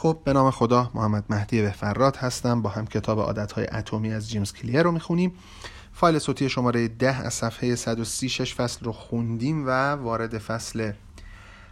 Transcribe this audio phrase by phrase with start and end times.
[0.00, 2.62] خب به نام خدا محمد مهدی بفرات هستم.
[2.62, 5.32] با هم کتاب عادتهای اتمی از جیمز کلیر رو می‌خونیم.
[5.92, 10.92] فایل صوتی شماره ده از صفحه 136 فصل رو خوندیم و وارد فصل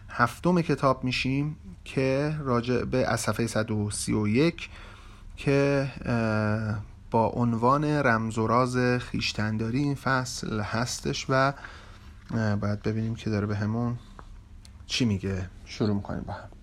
[0.08, 4.68] هفتم کتاب میشیم که راجع به از صفحه 131
[5.36, 5.88] که
[7.10, 11.52] با عنوان رمز و راز خیشتنداری این فصل هستش و
[12.60, 13.98] باید ببینیم که داره به همون
[14.86, 15.48] چی میگه.
[15.64, 16.55] شروع می‌کنیم با هم.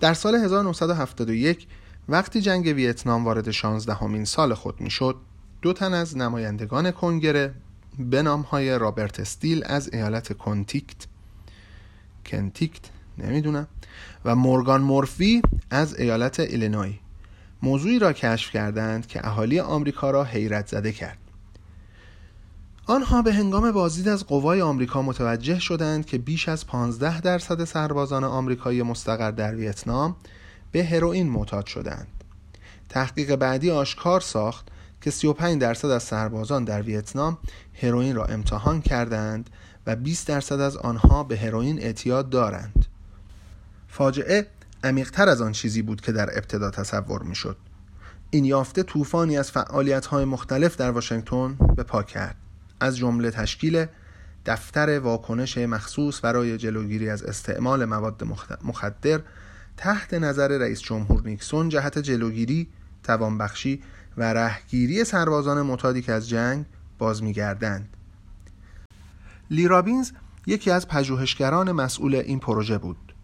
[0.00, 1.66] در سال 1971
[2.08, 5.16] وقتی جنگ ویتنام وارد 16 همین سال خود می‌شد
[5.62, 7.54] دو تن از نمایندگان کنگره
[7.98, 11.06] به های رابرت استیل از ایالت کنتیکت
[12.26, 12.80] کنتیکت
[13.18, 13.66] نمی‌دونم
[14.24, 16.98] و مورگان مورفی از ایالت ایلینوی
[17.62, 21.18] موضوعی را کشف کردند که اهالی آمریکا را حیرت زده کرد.
[22.90, 28.24] آنها به هنگام بازدید از قوای آمریکا متوجه شدند که بیش از 15 درصد سربازان
[28.24, 30.16] آمریکایی مستقر در ویتنام
[30.72, 32.06] به هروئین معتاد شدند.
[32.88, 34.68] تحقیق بعدی آشکار ساخت
[35.00, 37.38] که 35 درصد از سربازان در ویتنام
[37.82, 39.50] هروئین را امتحان کردند
[39.86, 42.86] و 20 درصد از آنها به هروئین اعتیاد دارند.
[43.88, 44.46] فاجعه
[44.84, 47.56] عمیقتر از آن چیزی بود که در ابتدا تصور می‌شد.
[48.30, 52.36] این یافته طوفانی از فعالیت‌های مختلف در واشنگتن به پا کرد.
[52.80, 53.86] از جمله تشکیل
[54.46, 58.24] دفتر واکنش مخصوص برای جلوگیری از استعمال مواد
[58.64, 59.20] مخدر
[59.76, 62.68] تحت نظر رئیس جمهور نیکسون جهت جلوگیری،
[63.02, 63.82] توانبخشی
[64.16, 66.64] و رهگیری سربازان معتادی که از جنگ
[66.98, 67.96] باز میگردند.
[69.50, 70.12] لی رابینز
[70.46, 73.14] یکی از پژوهشگران مسئول این پروژه بود.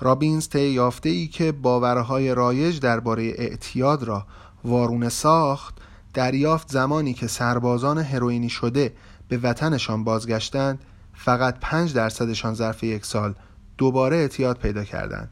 [0.00, 4.26] رابینز طی یافته ای که باورهای رایج درباره اعتیاد را
[4.64, 5.74] وارونه ساخت
[6.14, 8.92] دریافت زمانی که سربازان هروئینی شده
[9.28, 10.78] به وطنشان بازگشتند
[11.14, 13.34] فقط پنج درصدشان ظرف یک سال
[13.78, 15.30] دوباره اعتیاد پیدا کردند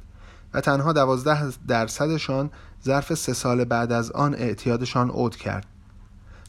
[0.55, 2.51] و تنها دوازده درصدشان
[2.85, 5.67] ظرف سه سال بعد از آن اعتیادشان عود کرد.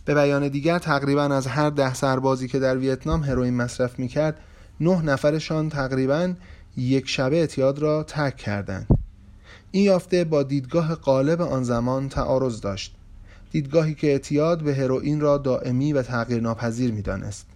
[0.06, 4.40] به بیان دیگر تقریبا از هر ده سربازی که در ویتنام هروئین مصرف می‌کرد
[4.80, 6.34] نه نفرشان تقریبا
[6.78, 8.88] یک شبه اعتیاد را ترک کردند.
[9.72, 12.96] این یافته با دیدگاه قالب آن زمان تعارض داشت.
[13.52, 17.48] دیدگاهی که اعتیاد به هروئین را دائمی و تغییر ناپذیر می‌دانست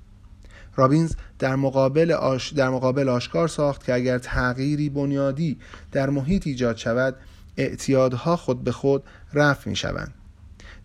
[0.76, 2.54] رابینز در مقابل, آش...
[2.54, 5.58] در مقابل آشکار ساخت که اگر تغییری بنیادی
[5.92, 7.16] در محیط ایجاد شود
[7.58, 9.04] اعتیادها خود به خود
[9.34, 10.14] رفع می شوند.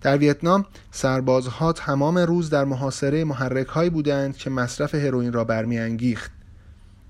[0.01, 6.31] در ویتنام سربازها تمام روز در محاصره محرک هایی بودند که مصرف هروئین را برمیانگیخت.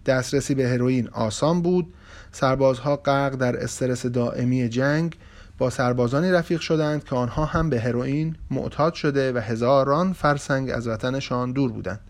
[0.06, 1.94] دسترسی به هروئین آسان بود
[2.32, 5.16] سربازها غرق در استرس دائمی جنگ
[5.58, 10.88] با سربازانی رفیق شدند که آنها هم به هروئین معتاد شده و هزاران فرسنگ از
[10.88, 12.00] وطنشان دور بودند.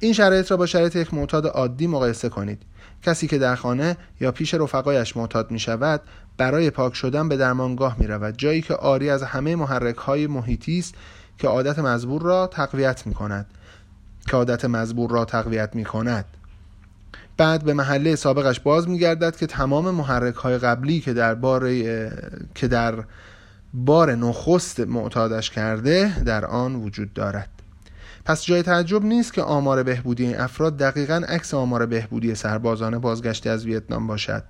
[0.00, 2.62] این شرایط را با شرایط یک معتاد عادی مقایسه کنید.
[3.02, 6.00] کسی که در خانه یا پیش رفقایش معتاد می شود
[6.36, 10.78] برای پاک شدن به درمانگاه می رود جایی که آری از همه محرک های محیطی
[10.78, 10.94] است
[11.38, 13.46] که عادت مزبور را تقویت می کند
[14.28, 16.24] که عادت مزبور را تقویت می کند
[17.36, 21.72] بعد به محله سابقش باز میگردد که تمام محرک های قبلی که در بار
[22.54, 23.04] که در
[23.74, 27.48] بار نخست معتادش کرده در آن وجود دارد.
[28.24, 33.50] پس جای تعجب نیست که آمار بهبودی این افراد دقیقا عکس آمار بهبودی سربازان بازگشته
[33.50, 34.44] از ویتنام باشد.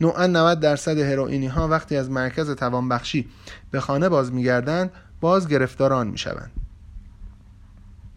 [0.00, 3.28] نوعا 90 درصد هروئینی ها وقتی از مرکز توانبخشی
[3.70, 6.50] به خانه باز میگردند باز گرفتاران می‌شوند.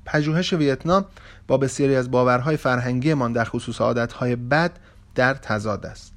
[0.06, 1.06] پژوهش ویتنام
[1.48, 4.72] با بسیاری از باورهای فرهنگیمان در خصوص عادتهای بد
[5.16, 6.14] در تضاد است.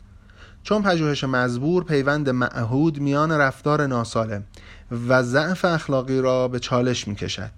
[0.62, 4.44] چون پژوهش مزبور پیوند معهود میان رفتار ناسالم
[5.08, 7.50] و ضعف اخلاقی را به چالش می کشد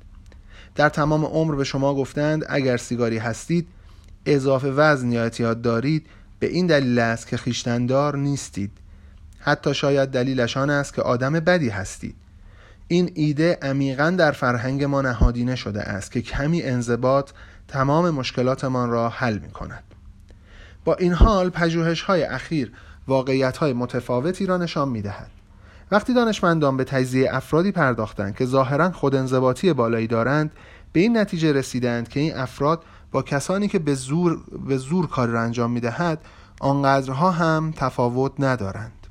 [0.75, 3.69] در تمام عمر به شما گفتند اگر سیگاری هستید
[4.27, 6.07] اضافه وزن یا اعتیاد دارید
[6.39, 8.71] به این دلیل است که خیشتندار نیستید.
[9.39, 12.15] حتی شاید دلیلش آن است که آدم بدی هستید.
[12.89, 17.31] این ایده عمیقا در فرهنگ ما نهادینه شده است که کمی انضباط
[17.69, 19.85] تمام مشکلاتمان را حل می کند
[20.85, 22.73] با این حال پژوهش های اخیر
[23.09, 25.31] واقعیت های متفاوتی را نشان می دهد
[25.91, 30.51] وقتی دانشمندان به تجزیه افرادی پرداختند که ظاهرا خود انضباطی بالایی دارند
[30.93, 32.83] به این نتیجه رسیدند که این افراد
[33.13, 34.39] با کسانی که به زور,
[34.69, 36.19] به زور کاری را انجام می دهد
[36.61, 39.07] آنقدرها هم تفاوت ندارند.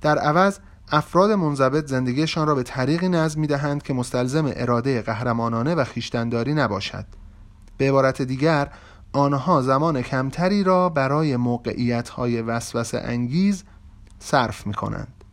[0.00, 0.58] در عوض
[0.92, 6.54] افراد منضبط زندگیشان را به طریقی نظم می دهند که مستلزم اراده قهرمانانه و خیشتنداری
[6.54, 7.06] نباشد.
[7.76, 8.68] به عبارت دیگر
[9.12, 13.64] آنها زمان کمتری را برای موقعیت های وسوسه انگیز
[14.18, 15.24] صرف می کنند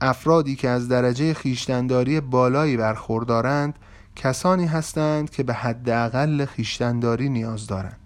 [0.00, 3.78] افرادی که از درجه خیشتنداری بالایی برخوردارند
[4.16, 7.96] کسانی هستند که به حداقل خیشتنداری نیاز دارند.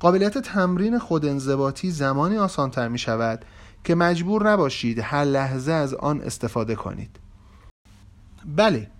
[0.00, 3.44] قابلیت تمرین خود انضباطی زمانی آسانتر می شود
[3.84, 7.16] که مجبور نباشید هر لحظه از آن استفاده کنید.
[8.56, 8.90] بله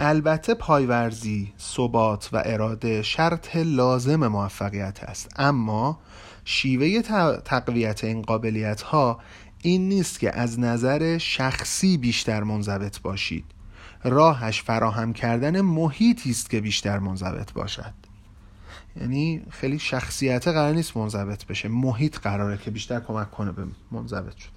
[0.00, 5.98] البته پایورزی، ثبات و اراده شرط لازم موفقیت است اما
[6.44, 7.02] شیوه
[7.44, 9.20] تقویت این قابلیت ها
[9.62, 13.44] این نیست که از نظر شخصی بیشتر منضبط باشید.
[14.04, 18.01] راهش فراهم کردن محیطی است که بیشتر منضبط باشد.
[19.00, 21.68] یعنی خیلی شخصیت قرار نیست منضبط بشه.
[21.68, 24.52] محیط قراره که بیشتر کمک کنه به منضبط شده.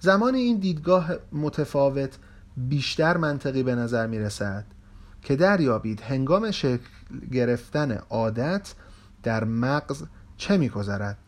[0.00, 2.18] زمان این دیدگاه متفاوت
[2.56, 4.64] بیشتر منطقی به نظر می رسد
[5.22, 6.88] که دریابید هنگام شکل
[7.32, 8.74] گرفتن عادت
[9.22, 10.02] در مغز
[10.36, 11.18] چه می گذرد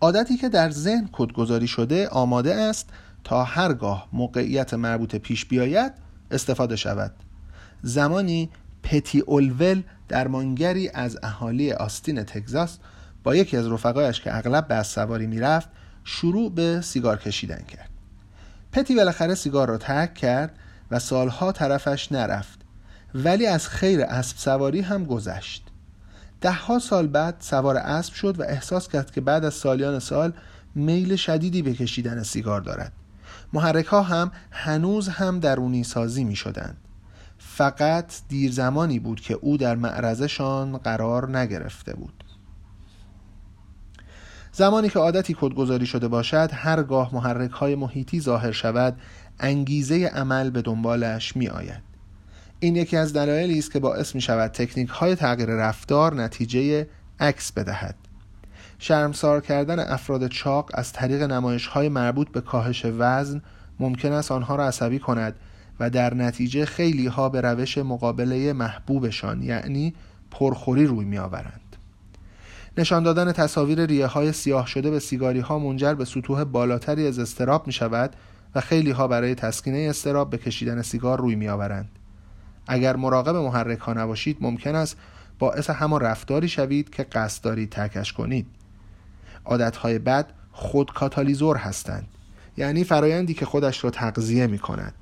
[0.00, 2.90] عادتی که در ذهن کدگذاری شده آماده است
[3.24, 5.92] تا هرگاه موقعیت مربوط پیش بیاید
[6.30, 7.12] استفاده شود.
[7.82, 8.50] زمانی
[8.82, 12.78] پتی اولول درمانگری از اهالی آستین تگزاس
[13.24, 15.68] با یکی از رفقایش که اغلب به سواری می‌رفت
[16.04, 17.90] شروع به سیگار کشیدن کرد.
[18.72, 20.58] پتی بالاخره سیگار را ترک کرد
[20.90, 22.58] و سالها طرفش نرفت
[23.14, 25.64] ولی از خیر اسب سواری هم گذشت.
[26.40, 30.32] دهها سال بعد سوار اسب شد و احساس کرد که بعد از سالیان سال
[30.74, 32.92] میل شدیدی به کشیدن سیگار دارد.
[33.52, 36.76] محرک ها هم هنوز هم درونی سازی می شدند
[37.56, 42.24] فقط دیر زمانی بود که او در معرضشان قرار نگرفته بود.
[44.52, 48.96] زمانی که عادتی کدگذاری شده باشد هرگاه محرک های محیطی ظاهر شود
[49.40, 51.82] انگیزه عمل به دنبالش می آید
[52.60, 56.86] این یکی از دلایلی است که باعث می شود تکنیک های تغییر رفتار نتیجه
[57.20, 57.94] عکس بدهد.
[58.78, 63.42] شرمسار کردن افراد چاق از طریق نمایش های مربوط به کاهش وزن
[63.80, 65.34] ممکن است آنها را عصبی کند
[65.80, 69.94] و در نتیجه خیلی ها به روش مقابله محبوبشان یعنی
[70.30, 71.60] پرخوری روی می آورند.
[72.78, 77.18] نشان دادن تصاویر ریه های سیاه شده به سیگاری ها منجر به سطوح بالاتری از
[77.18, 78.16] استراب می شود
[78.54, 81.88] و خیلی ها برای تسکینه استراب به کشیدن سیگار روی می آورند.
[82.66, 84.96] اگر مراقب محرک ها نباشید ممکن است
[85.38, 88.46] باعث همان رفتاری شوید که قصد دارید ترکش کنید.
[89.44, 92.06] عادت های بد خود کاتالیزور هستند
[92.56, 94.94] یعنی فرایندی که خودش را تغذیه می کند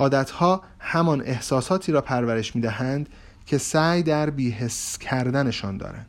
[0.00, 3.08] عادتها همان احساساتی را پرورش می دهند
[3.46, 6.06] که سعی در بیحس کردنشان دارند.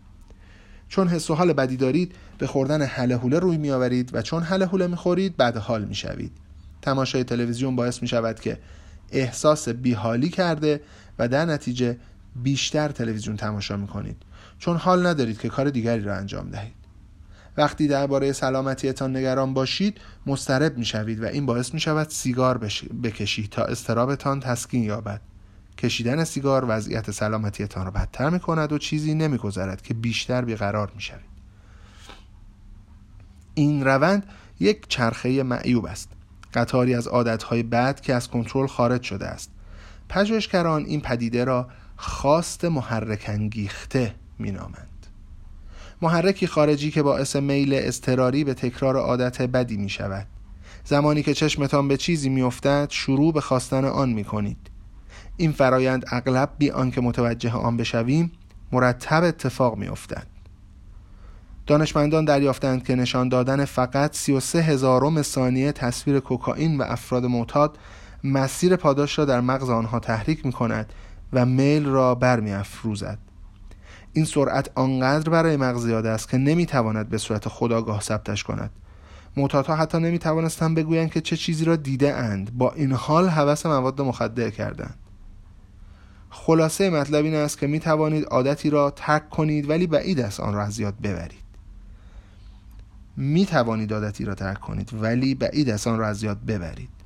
[0.89, 4.43] چون حس و حال بدی دارید به خوردن حله حوله روی می آورید و چون
[4.43, 6.31] حله حوله می خورید بد حال می شوید
[6.81, 8.57] تماشای تلویزیون باعث می شود که
[9.11, 10.81] احساس بیحالی کرده
[11.19, 11.97] و در نتیجه
[12.35, 14.17] بیشتر تلویزیون تماشا می کنید
[14.59, 16.80] چون حال ندارید که کار دیگری را انجام دهید.
[17.57, 22.57] وقتی درباره سلامتیتان نگران باشید مضطرب می‌شوید و این باعث می شود سیگار
[23.03, 25.21] بکشید تا استرابتان تسکین یابد.
[25.77, 31.01] کشیدن سیگار وضعیت سلامتیتان را بدتر می کند و چیزی نمیگذرد که بیشتر بیقرار می
[31.01, 31.31] شوید.
[33.53, 34.25] این روند
[34.59, 36.09] یک چرخه معیوب است.
[36.53, 39.51] قطاری از عادتهای بد که از کنترل خارج شده است.
[40.09, 44.90] پژوهشگران این پدیده را خواست محرک انگیخته مینامند.
[46.01, 50.27] محرکی خارجی که باعث میل اضطراری به تکرار عادت بدی می شود
[50.85, 54.57] زمانی که چشمتان به چیزی میافتد شروع به خواستن آن می کنید
[55.37, 58.31] این فرایند اغلب بی آنکه متوجه آن بشویم
[58.71, 60.27] مرتب اتفاق می افتد.
[61.67, 67.77] دانشمندان دریافتند که نشان دادن فقط 33 هزارم ثانیه تصویر کوکائین و افراد معتاد
[68.23, 70.93] مسیر پاداش را در مغز آنها تحریک می کند
[71.33, 73.17] و میل را برمی افروزد.
[74.13, 78.71] این سرعت آنقدر برای مغز زیاد است که نمی‌تواند به صورت خداگاه ثبتش کند.
[79.37, 84.01] معتادها حتی نمی‌توانستند بگویند که چه چیزی را دیده اند با این حال هوس مواد
[84.01, 84.95] مخدر کردند.
[86.29, 90.53] خلاصه مطلب این است که می توانید عادتی را ترک کنید ولی بعید است آن
[90.53, 91.41] را از یاد ببرید.
[93.17, 97.00] می توانید عادتی را ترک کنید ولی بعید است آن را از یاد ببرید.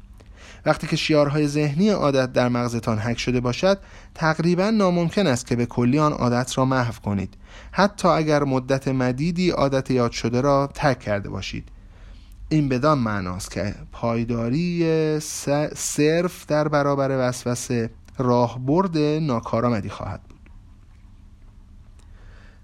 [0.65, 3.79] وقتی که شیارهای ذهنی عادت در مغزتان حک شده باشد
[4.15, 7.34] تقریبا ناممکن است که به کلی آن عادت را محو کنید.
[7.72, 11.69] حتی اگر مدت مدیدی عادت یاد شده را ترک کرده باشید.
[12.50, 15.19] این بدان معناست که پایداری
[15.75, 20.50] صرف در برابر وسوسه راهبرد ناکارآمدی خواهد بود.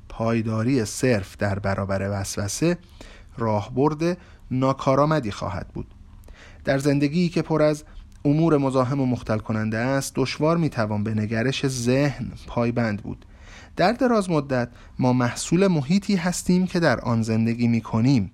[0.09, 2.77] پایداری صرف در برابر وسوسه
[3.37, 4.17] راهبرد
[4.51, 5.87] ناکارآمدی خواهد بود.
[6.65, 7.83] در زندگی که پر از
[8.25, 13.25] امور مزاحم و مختل کننده است دشوار می‌توان به نگرش ذهن پایبند بود.
[13.75, 18.31] در دراز مدت ما محصول محیطی هستیم که در آن زندگی می کنیم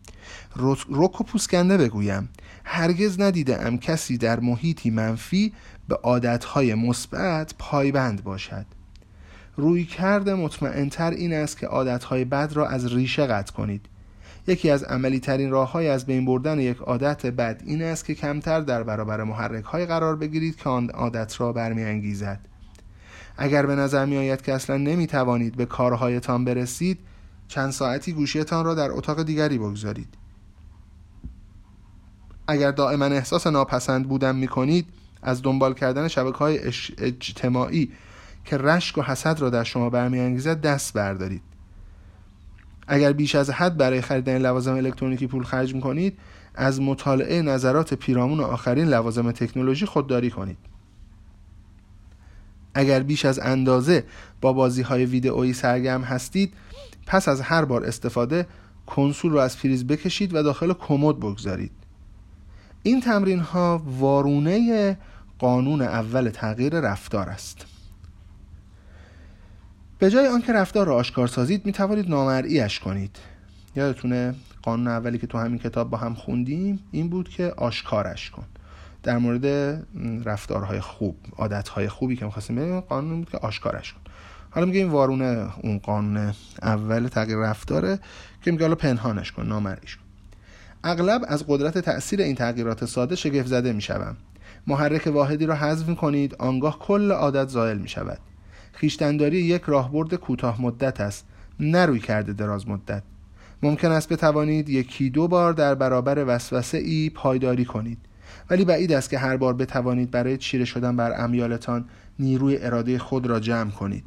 [0.90, 2.30] رک و پوسکنده بگویم
[2.64, 5.54] هرگز ندیده ام کسی در محیطی منفی
[5.88, 8.66] به عادتهای مثبت پایبند باشد.
[9.56, 13.86] روی کرده مطمئنتر این است که عادتهای بد را از ریشه قطع کنید.
[14.48, 18.16] یکی از عملی ترین راه های از بین بردن یک عادت بد این است که
[18.16, 22.40] کمتر در برابر محرک های قرار بگیرید که آن عادت را برمیانگیزد.
[23.38, 27.00] اگر به نظر می آید که اصلا نمی توانید به کارهایتان برسید
[27.48, 30.08] چند ساعتی گوشیتان را در اتاق دیگری بگذارید.
[32.48, 34.86] اگر دائما احساس ناپسند بودن می کنید
[35.22, 36.60] از دنبال کردن شبکه های
[36.98, 37.92] اجتماعی
[38.46, 41.42] که رشک و حسد را در شما برمیانگیزد دست بردارید.
[42.88, 46.18] اگر بیش از حد برای خریدن لوازم الکترونیکی پول خرج می کنید
[46.56, 50.58] از مطالعه نظرات پیرامون آخرین لوازم تکنولوژی خودداری کنید.
[52.74, 54.04] اگر بیش از اندازه
[54.42, 56.54] با بازی های ویدئویی سرگرم هستید
[57.06, 58.48] پس از هر بار استفاده
[58.86, 61.72] کنسول را از پریز بکشید و داخل کمد بگذارید.
[62.84, 64.98] این تمرین ها وارونه
[65.40, 67.66] قانون اول تغییر رفتار است.
[70.00, 73.16] به جای آنکه رفتار را آشکار سازید می توانید نامرئیش کنید.
[73.76, 78.46] یادتونه قانون اولی که تو همین کتاب با هم خوندیم این بود که آشکارش کن.
[79.04, 79.46] در مورد
[80.26, 84.00] رفتارهای خوب عادتهای خوبی که می‌خواستیم بگیم قانون بود که آشکارش کن.
[84.50, 88.00] حالا میگه این وارونه اون قانون اول تغییر رفتاره
[88.42, 90.04] که میگه حالا پنهانش کن نامرئیش کن.
[90.84, 94.18] اغلب از قدرت تاثیر این تغییرات ساده شگفت زده می‌شوم.
[94.68, 98.20] محرک واحدی را حذف کنید آنگاه کل عادت زائل می شود
[98.78, 101.26] خیشتنداری یک راهبرد کوتاه مدت است
[101.60, 103.04] نه روی کرده دراز مدت.
[103.64, 107.98] ممکن است بتوانید یکی دو بار در برابر وسوسه ای پایداری کنید.
[108.50, 111.86] ولی بعید است که هر بار بتوانید برای چیره شدن بر امیالتان
[112.20, 114.06] نیروی اراده خود را جمع کنید.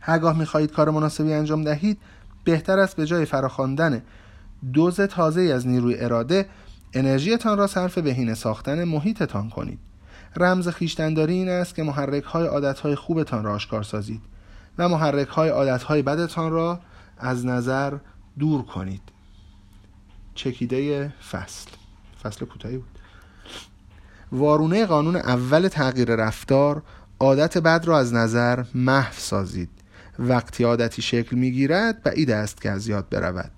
[0.00, 1.98] هرگاه می‌خواهید کار مناسبی انجام دهید
[2.44, 4.02] بهتر است به جای فراخواندن
[4.72, 6.46] دوز تازه از نیروی اراده
[6.94, 9.78] انرژیتان را صرف بهینه ساختن محیطتان کنید.
[10.36, 14.20] رمز خیشتنداری این است که محرک های عادت های خوبتان را آشکار سازید
[14.78, 16.80] و محرک های عادت های بدتان را
[17.18, 17.98] از نظر
[18.38, 19.02] دور کنید.
[20.34, 21.70] چکیده فصل.
[22.22, 22.98] فصل کوتاهی بود.
[24.32, 26.82] وارونه قانون اول تغییر رفتار
[27.20, 29.70] عادت بد را از نظر محو سازید.
[30.18, 33.50] وقتی عادتی شکل می‌گیرد بعید است که از یاد برود.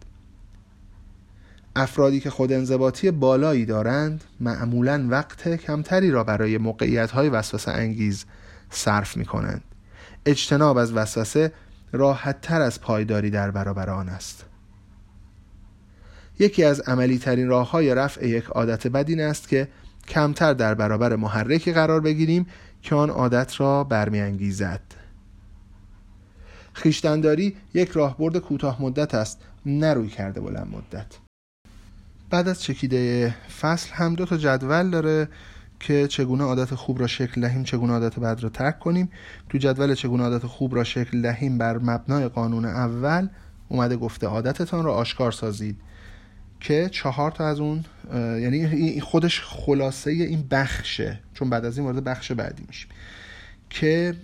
[1.78, 8.24] افرادی که خود انضباطی بالایی دارند معمولا وقت کمتری را برای موقعیت های وسوسه انگیز
[8.70, 9.62] صرف می کنند
[10.26, 11.52] اجتناب از وسوسه
[11.92, 14.44] راحت تر از پایداری در برابر آن است.
[16.38, 19.68] یکی از عملی ترین راه های رفع یک عادت بد این است که
[20.08, 22.46] کمتر در برابر محرکی قرار بگیریم
[22.82, 24.80] که آن عادت را برمیانگیزد.
[26.72, 31.27] خیشتنداری یک راهبرد کوتاه مدت است نروی کرده بلند مدت.
[32.30, 35.28] بعد از چکیده فصل هم دو تا جدول داره
[35.80, 39.10] که چگونه عادت خوب را شکل دهیم چگونه عادت بد را ترک کنیم.
[39.48, 43.28] تو جدول چگونه عادت خوب را شکل دهیم بر مبنای قانون اول
[43.68, 45.76] اومده گفته عادتتان را آشکار سازید
[46.60, 52.04] که چهار تا از اون یعنی خودش خلاصه این بخشه چون بعد از این وارد
[52.04, 52.90] بخش بعدی میشیم
[53.70, 54.14] که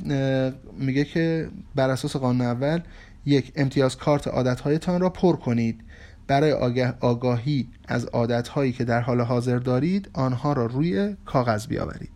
[0.78, 2.80] میگه که بر اساس قانون اول
[3.26, 5.80] یک امتیاز کارت عادتهایتان را پر کنید.
[6.26, 6.52] برای
[7.00, 12.10] آگاهی از عادتهایی که در حال حاضر دارید آنها را روی کاغذ بیاورید.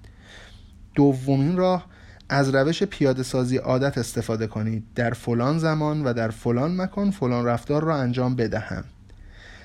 [0.94, 1.86] دومین راه
[2.28, 4.84] از روش پیاده سازی عادت استفاده کنید.
[4.94, 8.84] در فلان زمان و در فلان مکان فلان رفتار را انجام بدهم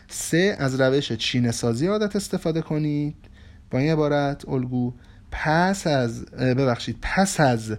[0.07, 3.15] سه از روش چین سازی عادت استفاده کنید.
[3.71, 4.93] با این عبارت الگو
[5.31, 7.77] پس از ببخشید پس از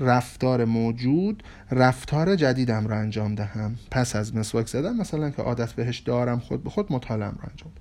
[0.00, 3.76] رفتار موجود رفتار جدیدم رو انجام دهم.
[3.90, 7.72] پس از مسواک زدن مثلا که عادت بهش دارم خود به خود مطالعم رو انجام.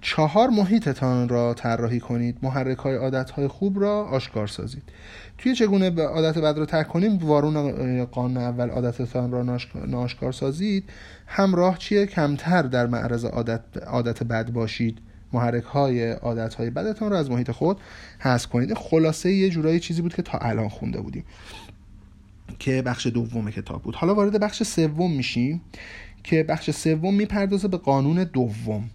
[0.00, 2.38] چهار محیطتان را طراحی کنید.
[2.42, 4.82] محرک های عادت های خوب را آشکار سازید.
[5.38, 10.84] توی چگونه به عادت بد را ترک کنیم وارون قانون اول عادتتان را ناشکار سازید.
[11.26, 14.98] همراه چیه؟ کمتر در معرض عادت, عادت بد باشید.
[15.32, 17.80] محرک های عادت های بدتان رو از محیط خود
[18.18, 18.74] حذف کنید.
[18.74, 21.24] خلاصه یه جورایی چیزی بود که تا الان خونده بودیم.
[22.58, 23.94] که بخش دوم کتاب بود.
[23.94, 25.60] حالا وارد بخش سوم میشیم
[26.24, 28.90] که بخش سوم می‌پردازه به قانون دوم.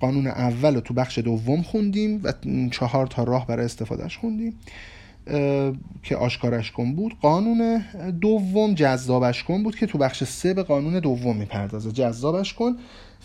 [0.00, 2.32] قانون اول رو تو بخش دوم خوندیم و
[2.70, 4.54] چهار تا راه برای استفادهش خوندیم.
[6.02, 7.16] که آشکارش کن بود.
[7.20, 7.84] قانون
[8.20, 11.92] دوم جذابش کن بود که تو بخش سه به قانون دوم می‌پردازه.
[11.92, 12.76] جذابش کن.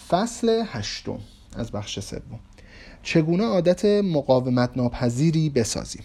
[0.09, 1.19] فصل هشتم.
[1.55, 2.39] از بخش سوم.
[3.03, 6.03] چگونه عادت مقاومت ناپذیری بسازیم؟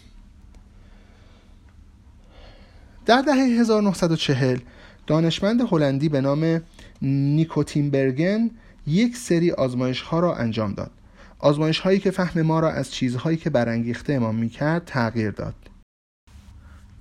[3.06, 4.58] در دهه 1940
[5.06, 6.62] دانشمند هلندی به نام
[7.02, 8.50] نیکوتینبرگن
[8.86, 10.90] یک سری آزمایش ها را انجام داد.
[11.38, 15.54] آزمایش هایی که فهم ما را از چیزهایی که برانگیخته ما می‌کرد تغییر داد.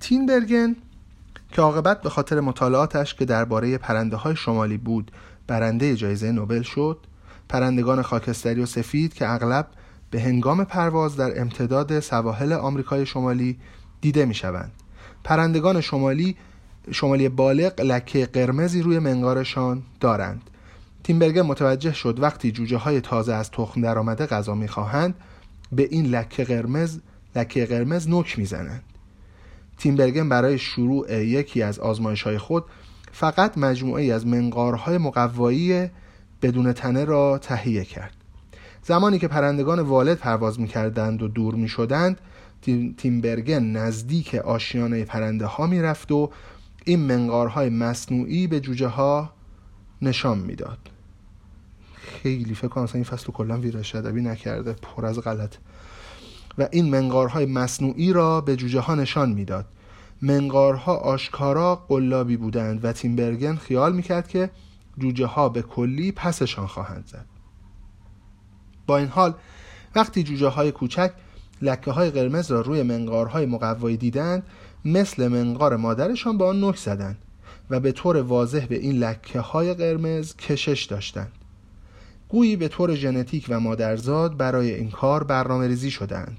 [0.00, 0.76] تینبرگن
[1.52, 5.10] که عاقبت به خاطر مطالعاتش که درباره پرنده های شمالی بود
[5.46, 6.98] برنده جایزه نوبل شد
[7.48, 9.68] پرندگان خاکستری و سفید که اغلب
[10.10, 13.58] به هنگام پرواز در امتداد سواحل آمریکای شمالی
[14.00, 14.72] دیده می شوند.
[15.24, 16.36] پرندگان شمالی
[16.92, 20.42] شمالی بالغ لکه قرمزی روی منقارشان دارند.
[21.04, 25.14] تیمبرگر متوجه شد وقتی جوجه های تازه از تخم درآمده غذا می‌خواهند
[25.72, 26.98] به این لکه قرمز
[27.36, 28.82] لکه قرمز نوک می‌زنند.
[29.78, 32.64] تیمبرگن برای شروع یکی از آزمایش های خود
[33.12, 35.90] فقط مجموعه از منقارهای مقوایی
[36.46, 38.14] بدون تنه را تهیه کرد.
[38.82, 42.20] زمانی که پرندگان والد پرواز می‌کردند و دور می‌شدند
[42.96, 46.30] تیمبرگن نزدیک آشیانه پرنده ها می‌رفت و
[46.84, 49.32] این منقارهای مصنوعی به جوجه ها
[50.02, 50.78] نشان می‌داد.
[51.94, 55.54] خیلی فکر کنم این فصل کلا ویرش ادبی نکرده پر از غلط.
[56.58, 59.66] و این منقارهای مصنوعی را به جوجه ها نشان می‌داد.
[60.22, 64.50] منقارها آشکارا قلابی بودند و تیمبرگن خیال می‌کرد که
[64.98, 67.26] جوجه ها به کلی پسشان خواهند زد.
[68.86, 69.34] با این حال
[69.94, 71.12] وقتی جوجه های کوچک
[71.62, 74.42] لکه های قرمز را روی منقارهای مقوایی دیدند
[74.84, 77.18] مثل منقار مادرشان به آن نک زدند
[77.70, 81.32] و به طور واضح به این لکه های قرمز کشش داشتند.
[82.28, 86.38] گویی به طور ژنتیک و مادرزاد برای این کار برنامه ریزی شدند.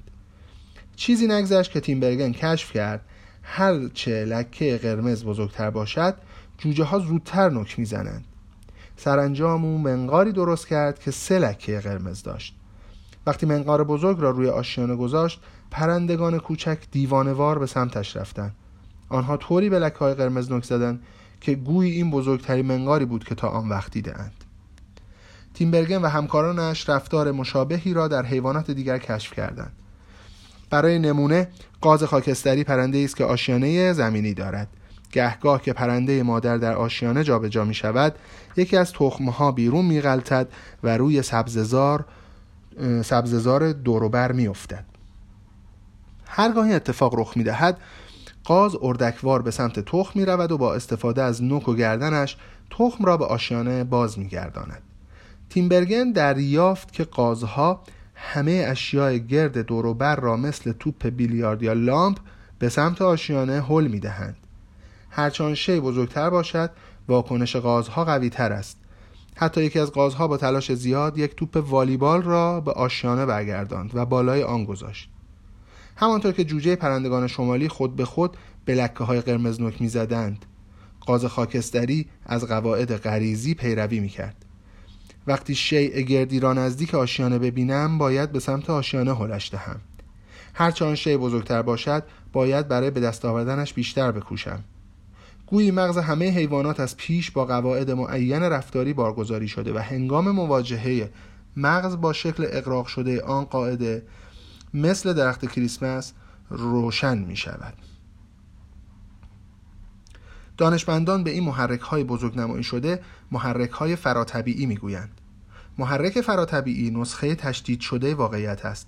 [0.96, 3.00] چیزی نگذشت که تیمبرگن کشف کرد
[3.42, 6.14] هر چه لکه قرمز بزرگتر باشد
[6.58, 8.24] جوجه ها زودتر نک می‌زنند.
[8.98, 12.56] سرانجام او منقاری درست کرد که سه لکه قرمز داشت.
[13.26, 15.40] وقتی منقار بزرگ را روی آشیانه گذاشت
[15.70, 18.54] پرندگان کوچک دیوانوار به سمتش رفتند.
[19.08, 21.02] آنها طوری به لکه های قرمز نک زدند
[21.40, 24.44] که گویی این بزرگترین منقاری بود که تا آن وقت دیدهاند.
[25.54, 29.72] تیمبرگن و همکارانش رفتار مشابهی را در حیوانات دیگر کشف کردند.
[30.70, 31.48] برای نمونه
[31.80, 34.68] قاز خاکستری پرنده است که آشیانه زمینی دارد.
[35.12, 38.14] گهگاه که پرنده مادر در آشیانه جابجا می شود
[38.56, 40.48] یکی از تخمها بیرون می غلطد
[40.82, 42.04] و روی سبززار
[43.02, 44.84] سبززار دوروبر می افتد
[46.26, 47.78] هرگاه اتفاق رخ می دهد
[48.44, 52.36] قاز اردکوار به سمت تخم می رود و با استفاده از نوک و گردنش
[52.70, 54.82] تخم را به آشیانه باز می گرداند
[55.50, 57.82] تیمبرگن دریافت که قازها
[58.14, 62.18] همه اشیاء گرد دوروبر را مثل توپ بیلیارد یا لامپ
[62.58, 64.36] به سمت آشیانه حل می دهند
[65.10, 66.70] هرچان شی بزرگتر باشد
[67.08, 68.78] واکنش قازها قوی تر است.
[69.36, 74.06] حتی یکی از قازها با تلاش زیاد یک توپ والیبال را به آشیانه برگرداند و
[74.06, 75.10] بالای آن گذاشت.
[75.96, 80.44] همانطور که جوجه پرندگان شمالی خود به خود به لکه های قرمز نک می زدند
[81.00, 84.44] قاز خاکستری از قواعد غریزی پیروی می کرد
[85.26, 89.80] وقتی شیء گردی را نزدیک آشیانه ببینم باید به سمت آشیانه هلش دهم.
[90.54, 94.64] هرچه آن شی بزرگتر باشد باید برای به دست آوردنش بیشتر بکوشم.
[95.50, 101.10] گویی مغز همه حیوانات از پیش با قواعد معین رفتاری بارگذاری شده و هنگام مواجهه
[101.56, 104.02] مغز با شکل اقراق شده آن قاعده
[104.74, 106.12] مثل درخت کریسمس
[106.50, 107.74] روشن می شود.
[110.56, 115.20] دانشمندان به این محرک های بزرگ نمایی شده محرک های فراتبیعی می گویند.
[115.78, 118.86] محرک فراتبیعی نسخه تشدید شده واقعیت است.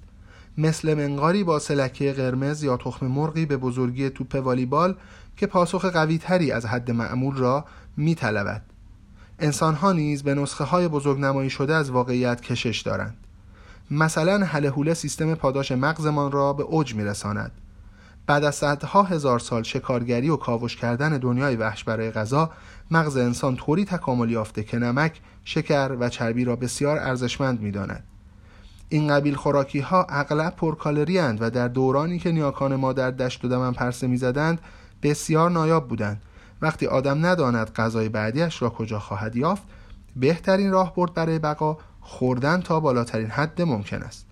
[0.59, 4.97] مثل منقاری با سلکه قرمز یا تخم مرغی به بزرگی توپ والیبال
[5.41, 7.65] که پاسخ قوی تری از حد معمول را
[7.97, 8.63] می طلبد.
[9.39, 13.17] انسان ها نیز به نسخه های بزرگ نمایی شده از واقعیت کشش دارند.
[13.91, 17.53] مثلا حله سیستم پاداش مغزمان را به اوج می رساند.
[18.27, 22.51] بعد از صدها هزار سال شکارگری و کاوش کردن دنیای وحش برای غذا
[22.91, 28.05] مغز انسان طوری تکامل یافته که نمک، شکر و چربی را بسیار ارزشمند می داند.
[28.89, 33.49] این قبیل خوراکی ها اغلب پرکالری و در دورانی که نیاکان ما در دشت و
[33.49, 34.61] دمن پرسه می زدند
[35.03, 36.23] بسیار نایاب بودند.
[36.63, 39.63] وقتی آدم نداند غذای بعدیش را کجا خواهد یافت
[40.17, 44.27] بهترین راه برد برای بقا خوردن تا بالاترین حد ممکن است.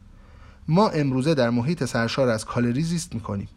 [0.68, 3.48] ما امروزه در محیط سرشار از کالری زیست می‌کنیم.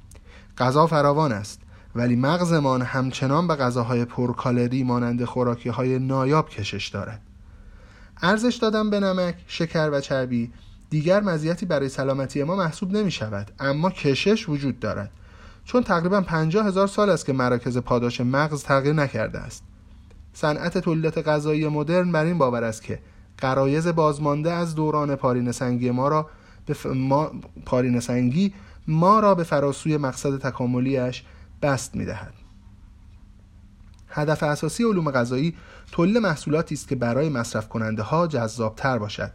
[0.58, 1.62] غذا فراوان است
[1.96, 7.22] ولی مغزمان همچنان به غذاهای پرکالری مانند خوراکی های نایاب کشش دارد.
[8.22, 10.52] ارزش دادن به نمک، شکر و چربی
[10.90, 15.12] دیگر مزیتی برای سلامتی ما محسوب نمی شود اما کشش وجود دارد.
[15.66, 19.64] چون تقریبا پنجاه هزار سال است که مراکز پاداش مغز تغییر نکرده است.
[20.34, 23.00] صنعت تولیدات غذایی مدرن بر این باور است که
[23.38, 26.30] قرایز بازمانده از دوران پارین سنگی ما را
[26.66, 27.32] به ما
[27.66, 28.54] پارین سنگی
[28.88, 31.24] ما را به فراسوی مقصد تکاملیش
[31.62, 32.34] بست می‌دهد.
[34.10, 35.56] هدف اساسی علوم غذایی
[35.92, 39.32] تولید محصولاتی است که برای مصرف کننده ها جذاب تر باشد.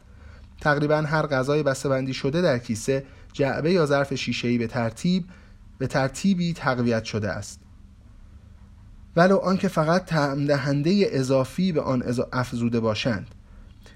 [0.60, 5.24] تقریبا هر غذای بسته‌بندی شده در کیسه جعبه یا ظرف شیشه‌ای به ترتیب
[5.78, 7.60] به ترتیبی تقویت شده است.
[9.16, 13.26] ولو آنکه فقط تعم دهنده اضافی به آن افزوده باشند.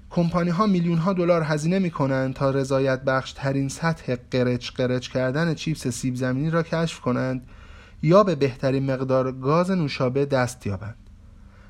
[0.09, 5.07] کمپانی ها میلیون ها دلار هزینه می کنند تا رضایت بخش ترین سطح قرچ قرچ
[5.09, 7.47] کردن چیپس سیب زمینی را کشف کنند
[8.01, 10.95] یا به بهترین مقدار گاز نوشابه دست یابند.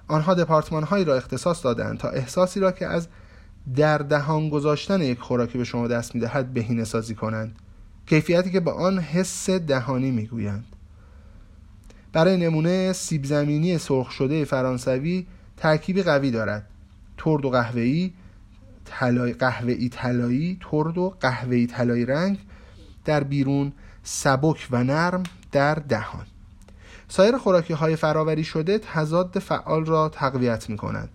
[0.08, 3.08] آنها دپارتمان هایی را اختصاص دادند تا احساسی را که از
[3.76, 7.56] در دهان گذاشتن یک خوراکی به شما دست می‌دهد بهینه سازی کنند.
[8.12, 10.66] کیفیتی که به آن حس دهانی می‌گویند.
[12.14, 15.26] برای نمونه سیب زمینی سرخ شده فرانسوی
[15.58, 16.68] ترکیبی قوی دارد.
[17.18, 18.12] ترد و قهوه‌ای
[19.40, 22.40] قهوه‌ای طلایی ترد و قهوه‌ای طلایی رنگ
[23.06, 23.72] در بیرون
[24.04, 26.26] سبک و نرم در دهان.
[27.08, 31.10] سایر خوراکی های فراوری شده تضاد فعال را تقویت می کنند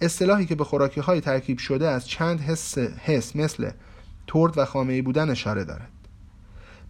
[0.00, 3.70] اصطلاحی که به خوراکی های ترکیب شده از چند حس, حس مثل
[4.26, 5.91] ترد و خامه‌ای بودن اشاره دارد.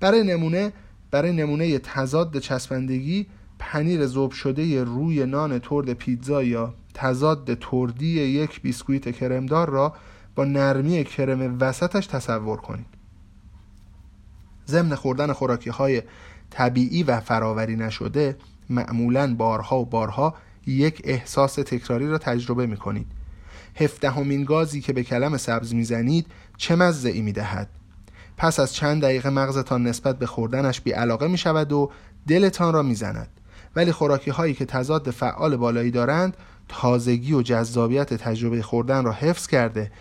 [0.03, 0.73] برای نمونه
[1.11, 3.27] برای نمونه تضاد چسبندگی
[3.59, 9.95] پنیر ذوب شده روی نان ترد پیتزا یا تضاد تردی یک بیسکویت کرمدار را
[10.35, 12.87] با نرمی کرم وسطش تصور کنید.
[14.69, 16.03] ضمن خوردن خوراکی های
[16.51, 18.37] طبیعی و فراوری نشده
[18.71, 20.35] معمولا بارها و بارها
[20.67, 23.07] یک احساس تکراری را تجربه می کنید
[23.77, 27.69] هفدهمین گازی که به کلم سبز می‌زنید چه مزه ای می دهد
[28.43, 31.91] پس از چند دقیقه مغزتان نسبت به خوردنش بی علاقه می شود و
[32.29, 33.29] دلتان را می زند.
[33.77, 36.37] ولی خوراکی هایی که تضاد فعال بالایی دارند
[36.69, 39.93] تازگی و جذابیت تجربه خوردن را حفظ کرده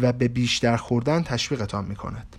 [0.00, 2.36] و به بیشتر خوردن تشویقتان می کند.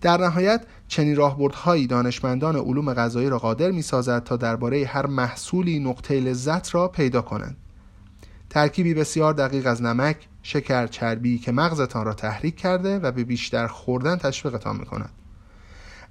[0.00, 5.78] در نهایت چنین راهبردهایی دانشمندان علوم غذایی را قادر می سازد تا درباره هر محصولی
[5.78, 7.56] نقطه لذت را پیدا کنند.
[8.52, 13.66] ترکیبی بسیار دقیق از نمک، شکر، چربی که مغزتان را تحریک کرده و به بیشتر
[13.66, 15.10] خوردن تشویقتان می کند.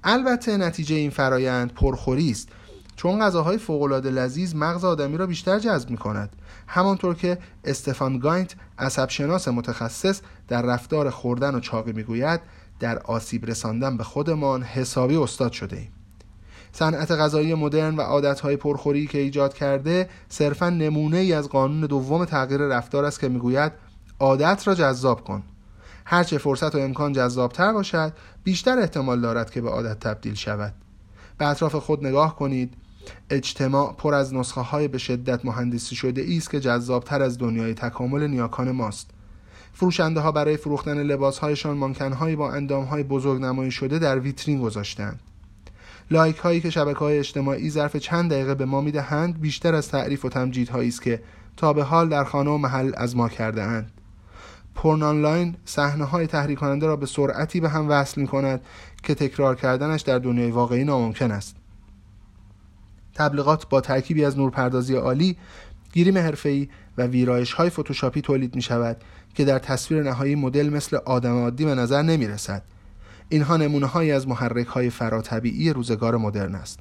[0.03, 2.49] البته نتیجه این فرایند پرخوری است
[2.95, 6.35] چون غذاهای فوقالعاده لذیذ مغز آدمی را بیشتر جذب می کند
[6.67, 12.41] همانطور که استفان گاینت عصبشناس متخصص در رفتار خوردن و چاقی می‌گوید
[12.79, 15.91] در آسیب رساندن به خودمان حسابی استاد شده ایم
[16.73, 22.25] صنعت غذایی مدرن و عادتهای پرخوری که ایجاد کرده صرفا نمونه ای از قانون دوم
[22.25, 23.71] تغییر رفتار است که می‌گوید
[24.19, 25.43] عادت را جذاب کن.
[26.05, 30.73] هرچه فرصت و امکان جذابتر باشد بیشتر احتمال دارد که به عادت تبدیل شود.
[31.37, 32.73] به اطراف خود نگاه کنید.
[33.29, 38.27] اجتماع پر از نسخه های به شدت مهندسی شده است که جذابتر از دنیای تکامل
[38.27, 39.09] نیاکان ماست.
[39.73, 44.61] فروشنده ها برای فروختن لباس هایشان مانکن با اندام های بزرگ نمایی شده در ویترین
[44.61, 45.19] گذاشتند
[46.11, 50.25] لایک هایی که شبکه های اجتماعی ظرف چند دقیقه به ما می‌دهند بیشتر از تعریف
[50.25, 51.21] و تمجید هایی است که
[51.57, 53.91] تا به حال در خانه و محل از ما کرده اند
[54.75, 58.61] پورن آنلاین صحنه های تحریک کننده را به سرعتی به هم وصل می کند
[59.03, 61.55] که تکرار کردنش در دنیای واقعی ناممکن است
[63.15, 65.37] تبلیغات با ترکیبی از نورپردازی عالی
[65.93, 68.97] گیریم حرفه‌ای و ویرایش های فتوشاپی تولید می شود
[69.35, 72.63] که در تصویر نهایی مدل مثل آدم عادی به نظر نمی رسد.
[73.31, 76.79] اینها نمونه هایی از محرک های فراتبیعی روزگار مدرن است.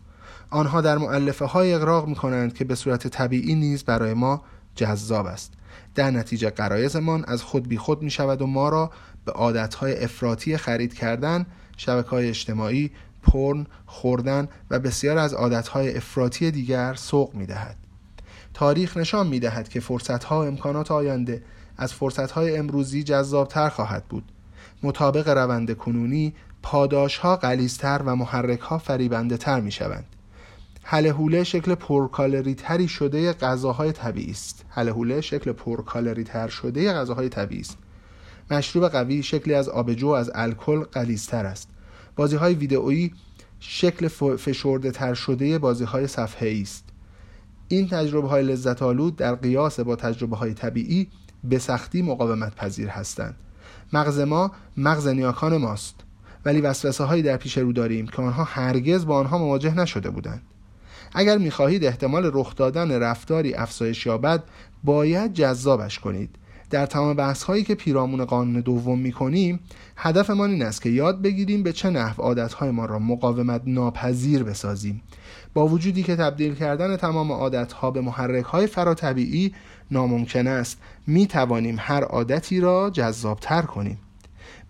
[0.50, 4.42] آنها در معلفه های اقراق می کنند که به صورت طبیعی نیز برای ما
[4.74, 5.52] جذاب است.
[5.94, 8.90] در نتیجه قرایزمان از خود بی خود می شود و ما را
[9.24, 12.90] به عادت های افراطی خرید کردن، شبکه های اجتماعی،
[13.22, 17.76] پرن، خوردن و بسیار از عادتهای افراطی دیگر سوق می دهد.
[18.54, 21.42] تاریخ نشان می دهد که فرصتها و امکانات آینده
[21.76, 24.32] از فرصتهای امروزی جذابتر خواهد بود.
[24.82, 30.04] مطابق روند کنونی پاداشها قلیزتر و محرکها فریبنده تر می شوند.
[30.82, 34.64] حله شکل پرکالری تری شده غذاهای طبیعی است.
[34.68, 37.78] حله شکل پرکالری تر شده غذاهای طبیعی است.
[38.50, 41.68] مشروب قوی شکلی از آبجو از الکل غلیظتر است.
[42.16, 43.12] بازی های ویدئویی
[43.60, 46.84] شکل فشرده تر شده بازی های صفحه است
[47.68, 51.08] این تجربه های لذت آلود در قیاس با تجربه های طبیعی
[51.44, 53.34] به سختی مقاومت پذیر هستند
[53.92, 55.94] مغز ما مغز نیاکان ماست.
[56.44, 60.42] ولی وسوسه هایی در پیش رو داریم که آنها هرگز با آنها مواجه نشده بودند.
[61.14, 64.42] اگر می‌خواهید احتمال رخ دادن رفتاری افزایش یابد
[64.84, 66.36] باید جذابش کنید.
[66.70, 69.60] در تمام بحث هایی که پیرامون قانون دوم می کنیم
[69.96, 75.02] هدفمان این است که یاد بگیریم به چه نحو عادت ما را مقاومت ناپذیر بسازیم.
[75.54, 79.54] با وجودی که تبدیل کردن تمام عادت ها به محرک های فراتبیعی
[79.90, 83.98] ناممکن است می توانیم هر عادتی را جذابتر کنیم.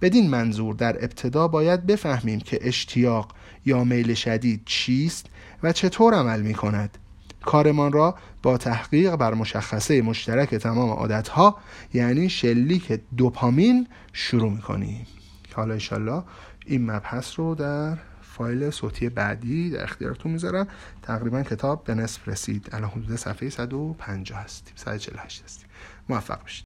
[0.01, 3.33] بدین منظور در ابتدا باید بفهمیم که اشتیاق
[3.67, 5.27] یا میل شدید چیست
[5.63, 6.99] و چطور عمل می کند
[7.45, 11.59] کارمان را با تحقیق بر مشخصه مشترک تمام عادتها
[11.95, 15.07] یعنی شلیک دوپامین شروع می‌کنیم.
[15.55, 16.23] حالا انشالله
[16.67, 20.69] این مبحث رو در فایل صوتی بعدی در اختیارتون می‌ذارم.
[21.03, 22.69] تقریبا کتاب به نصف رسید.
[22.73, 24.73] الان حدود صفحه 150 هستیم.
[24.77, 25.69] 148 هستیم.
[26.09, 26.59] موفق باشید.